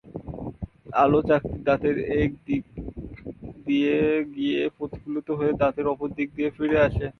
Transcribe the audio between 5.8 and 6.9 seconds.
অপর দিক দিয়ে ফিরে